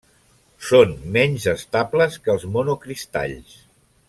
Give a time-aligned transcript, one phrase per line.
[0.69, 3.55] Són menys estables que els monocristalls.